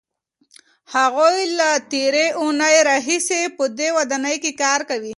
[0.95, 5.09] هغوی له تېرې اوونۍ راهیسې په دې ودانۍ کار کوي.